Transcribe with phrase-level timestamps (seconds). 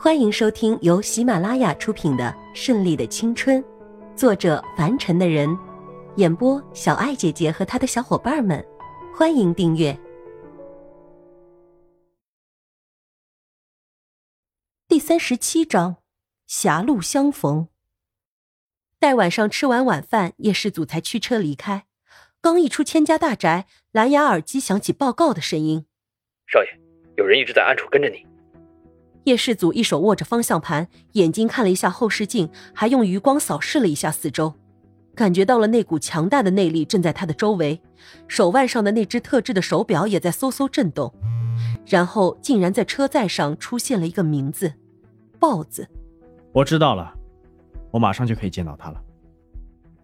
[0.00, 3.60] 欢迎收听由喜马拉雅出品的《顺利的青春》，
[4.14, 5.58] 作者凡尘的人，
[6.14, 8.64] 演播小爱姐姐和她的小伙伴们。
[9.12, 9.98] 欢迎订阅
[14.86, 15.94] 第三十七章
[16.46, 17.62] 《狭路相逢》。
[19.00, 21.86] 待晚上吃完晚饭，叶世祖才驱车离开。
[22.40, 25.86] 刚一出千家大宅，蓝牙耳机响起报告的声音
[26.46, 26.80] ：“少爷，
[27.16, 28.24] 有人一直在暗处跟着你。”
[29.28, 34.54] 叶世祖一手握着方向盘，眼睛看了一下后视镜，还用余光扫视了一下四周，
[35.14, 37.78] 感觉到了那股强大的内力正在他的周围，
[38.26, 41.12] 手腕上的那只特制的手表也在嗖嗖震动，
[41.86, 44.72] 然后竟然在车载上出现了一个名字——
[45.38, 45.86] 豹子。
[46.52, 47.12] 我知道了，
[47.90, 48.98] 我马上就可以见到他了。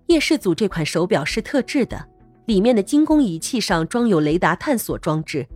[0.08, 2.06] 叶世祖这款手表是特制的，
[2.44, 5.46] 里面的精工仪器上装有雷达探索装置，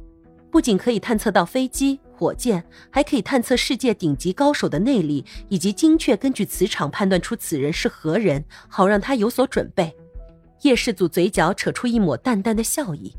[0.50, 2.00] 不仅可以探测到飞机。
[2.18, 9.94] 火箭还可以探测世界顶级高手的内力，以及精确根据磁场判断出此人是何人，好让他有所准备。
[10.62, 13.14] 叶世祖嘴角扯出一抹淡淡的笑意。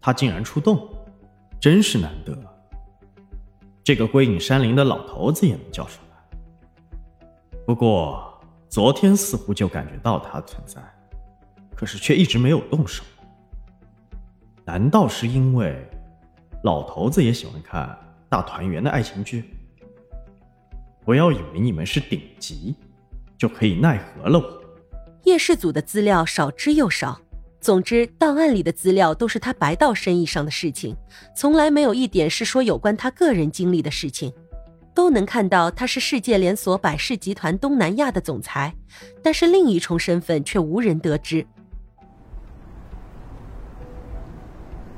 [0.00, 0.88] 他竟然出动，
[1.60, 2.34] 真是难得。
[3.84, 7.28] 这个归隐山林的老头子也能叫出来。
[7.66, 10.80] 不过昨天似乎就感觉到他存在，
[11.74, 13.04] 可是却一直没有动手。
[14.64, 15.86] 难道是因为
[16.62, 17.96] 老头子也喜欢看？
[18.36, 19.44] 大团圆的爱情剧，
[21.06, 22.76] 不要以为你们是顶级，
[23.38, 24.62] 就可以奈何了我。
[25.24, 27.18] 叶氏组的资料少之又少，
[27.62, 30.94] 总之档案里的资料都是他白道生意上的事情，
[31.34, 34.30] 从来没有一点是说有关他个人经历的事情。
[34.92, 38.74] 都能看到他是世界连锁百事集团东南亚的总裁，
[39.22, 41.46] 但是另一重身份却无人得知。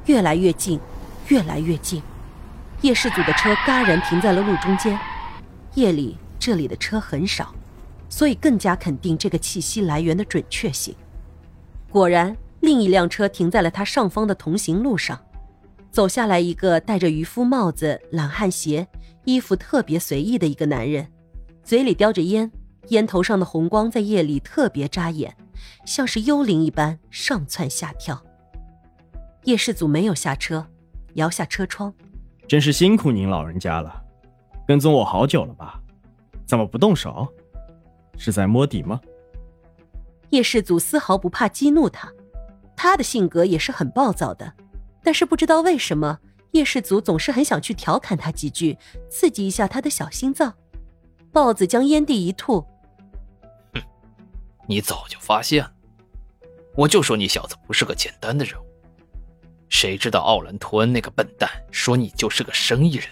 [0.06, 0.80] 越来越近，
[1.28, 2.02] 越来越近。
[2.82, 4.98] 叶氏组的车戛然停在了路中间。
[5.74, 7.54] 夜里这里的车很少，
[8.08, 10.94] 所以更加肯定这个气息来源的准确性。
[11.90, 15.18] 果然，另一辆车停在了他上方的同行路上。
[15.90, 18.86] 走下来一个戴着渔夫帽子、懒汉鞋、
[19.24, 21.08] 衣服特别随意的一个男人，
[21.64, 22.50] 嘴里叼着烟，
[22.88, 25.34] 烟头上的红光在夜里特别扎眼，
[25.86, 28.22] 像是幽灵一般上蹿下跳。
[29.44, 30.67] 叶氏组没有下车，
[31.14, 31.92] 摇下车窗。
[32.48, 34.03] 真是辛苦您老人家了，
[34.67, 35.79] 跟踪我好久了吧？
[36.47, 37.29] 怎么不动手？
[38.17, 38.98] 是在摸底吗？
[40.31, 42.11] 叶世祖丝毫不怕激怒他，
[42.75, 44.51] 他的性格也是很暴躁的，
[45.03, 46.19] 但是不知道为什么，
[46.53, 48.79] 叶世祖总是很想去调侃他几句，
[49.11, 50.55] 刺激一下他的小心脏。
[51.30, 52.63] 豹子将烟蒂一吐，
[53.75, 53.83] 哼，
[54.67, 55.73] 你早就发现了，
[56.75, 58.67] 我就说你小子不是个简单的人物。
[59.68, 63.06] 谁知道奥兰托恩那个笨蛋说你就是个生意人。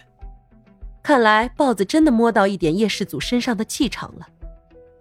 [1.03, 4.27] 看来豹子真的摸到一点叶氏祖身上的气场了，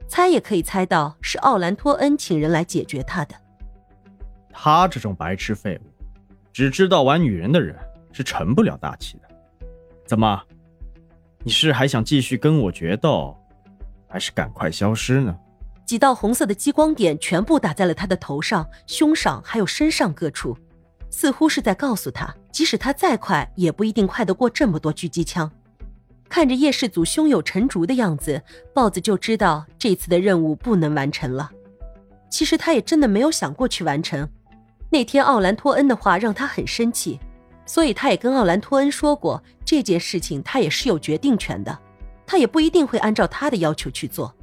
[0.08, 3.36] 猜也可以猜到是奥兰托恩请人来解决他的。
[4.52, 5.88] 他这种白痴废物，
[6.54, 7.76] 只知道玩女人的人
[8.12, 9.30] 是成不了大器的。
[10.06, 10.42] 怎么，
[11.44, 13.36] 你是还想继续跟我决斗，
[14.08, 15.36] 还是赶快消失呢？
[15.86, 20.58] 几道红色的激光点全部打在了他的头上、胸上还有身上各处。
[21.18, 25.50] 似乎是在告诉他，即使他再快，也不一定快得过这么多狙击枪。
[26.28, 28.44] 看着叶氏祖胸有成竹的样子，
[28.74, 31.50] 豹子就知道这次的任务不能完成了。
[32.30, 34.28] 其实他也真的没有想过去完成。
[34.92, 37.18] 那天奥兰托恩的话让他很生气，
[37.66, 41.80] 所以他也跟奥兰托恩说过，这件事情他也是有决定权的，
[42.28, 44.36] 他也不一定会按照他的要求去做。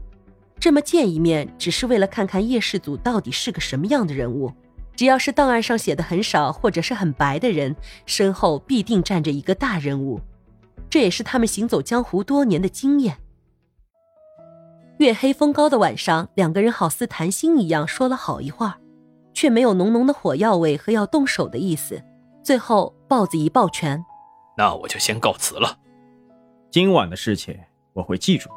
[0.59, 4.51] 这么见一面，只是为了看看叶氏祖到底是个什么样的人物。
[4.95, 7.75] 只要是档案上写的很少或者是很白的人，
[8.07, 10.21] 身后必定站着一个大人物，
[10.89, 13.17] 这也是他们行走江湖多年的经验。
[14.99, 18.75] 月黑风高的晚上，两个人好似谈心一样说了好一会儿，
[19.35, 22.01] 却没有浓浓的火药味和要动手的意思。
[22.45, 24.05] 最后，豹子一抱拳
[24.57, 25.79] ：“那我就先告辞了。
[26.71, 27.59] 今晚的事情
[27.95, 28.49] 我会记住，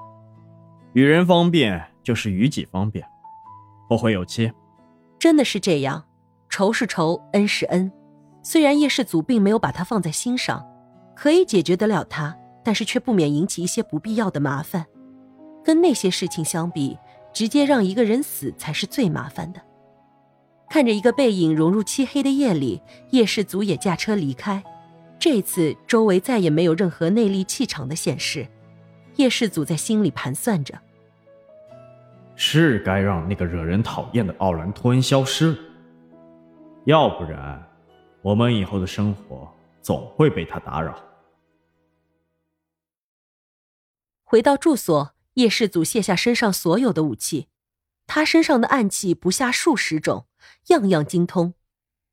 [0.94, 3.08] 与人方便就是与己方便，
[3.90, 4.52] 后会有期。”
[5.18, 6.04] 真的是这样。
[6.56, 7.92] 仇是仇，恩是恩。
[8.42, 10.66] 虽然叶氏祖并没有把他放在心上，
[11.14, 14.86] 可以解决得了他，但是却不免引起一些不必要的麻烦。
[15.66, 16.98] 跟那些事情相比，
[17.34, 19.60] 直接让一个人死才是最麻烦的。
[20.70, 24.64] 看着一个背影融入漆黑的夜里，叶氏祖也驾车离开。
[25.20, 28.48] 这次周围再也没有任何内力气场的显示。
[29.18, 30.80] 叶氏祖在心里盘算着：
[32.38, 35.58] 是该让那个惹人讨厌的奥兰托恩消失了。
[36.86, 37.68] 要不然，
[38.22, 39.52] 我们以后的生活
[39.82, 40.96] 总会被他打扰。
[44.24, 47.48] 回到住所，叶世祖卸下身上所有的武器，
[48.06, 50.28] 他身上的暗器不下数十种，
[50.68, 51.56] 样样精通。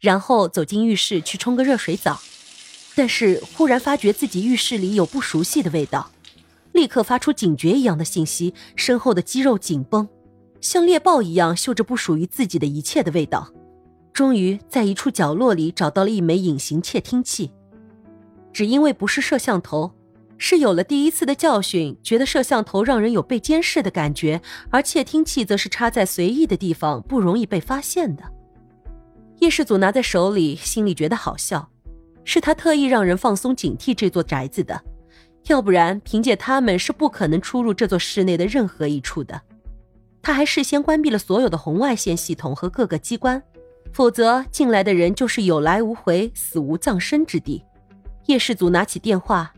[0.01, 2.21] 然后走进浴室去冲个热水澡，
[2.97, 6.11] 但是忽然发觉自己浴室里有不熟悉的味道，
[6.73, 10.09] 立刻发出警觉一样的信息，身后的肌肉紧绷，
[10.63, 13.53] 像猎豹一样嗅着不属于自己的一切的味道。
[14.13, 17.51] 终于在一处角落里找到了一枚隐形窃听器，
[18.53, 19.93] 只因为不是摄像头。
[20.45, 28.25] 是有了第一次的教训，觉得摄像头让人有被监视的感觉，而窃听器则是插在随意的地方，不容易被发现的。
[29.39, 31.71] 叶世祖拿在手里，心里觉得好笑，
[32.25, 34.83] 是他特意让人放松警惕这座宅子的，
[35.47, 39.41] 要不然凭借他们是不可能出入这座室内的任何一处的。
[40.21, 43.41] 他还事先关闭了所有的红外线系统和各个机关，
[43.93, 47.65] 否则进来的人就是有来无回、死无葬身之地。
[48.27, 49.53] 叶氏祖拿起电话。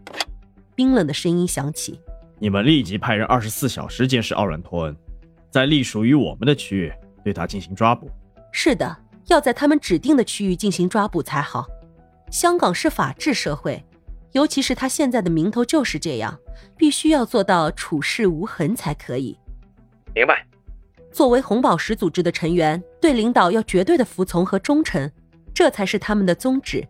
[0.74, 2.00] 冰冷的声音响起
[2.40, 4.96] ：“你们立即派人二十四小时监视奥兰托恩，
[5.50, 6.92] 在隶属于我们的区域
[7.22, 8.10] 对他进行抓捕。
[8.50, 8.96] ”“是的，
[9.28, 11.64] 要在他们指定的区域进行抓捕才好。
[12.30, 13.84] 香港是法治社会，
[14.32, 16.36] 尤其是他现在的名头就是这样，
[16.76, 19.38] 必须要做到处事无痕才可以。
[20.12, 20.44] ”“明白。”
[21.14, 25.08] 作为红宝石组织的成员，对领导要绝对的服从和忠诚，
[25.54, 26.84] 这才是他们的宗旨。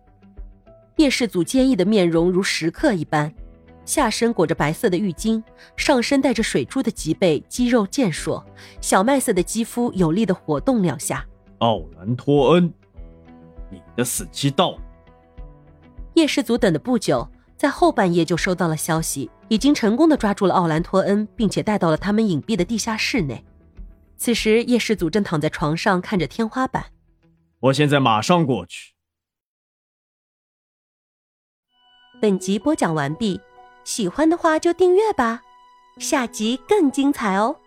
[0.96, 3.30] 叶氏祖坚毅的面容如石刻一般。
[3.84, 5.42] 下身裹着白色的浴巾，
[5.76, 8.42] 上身带着水珠的脊背肌肉健硕，
[8.80, 11.22] 小麦色的肌肤有力的活动两下。
[11.58, 12.72] 奥兰托恩，
[13.70, 14.78] 你的死期到了。
[16.14, 17.28] 叶氏族等的不久，
[17.58, 23.44] 在后半夜就收到了消息，已经成功的抓住了奥兰托恩，并且带到了他们隐蔽的地下室内。
[24.16, 26.86] 此时，叶世祖正躺在床上看着天花板。
[27.60, 28.94] 我现在马上过去。
[32.20, 33.40] 本集播讲完毕。
[33.84, 35.42] 喜欢的话就订阅吧，
[35.98, 37.60] 下集更精彩哦。